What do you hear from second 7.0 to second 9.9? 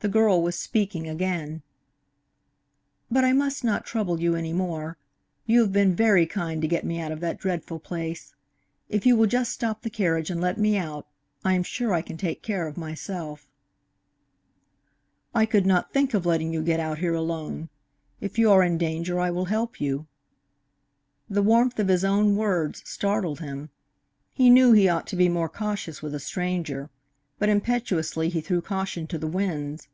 out of that dreadful place. If you will just stop the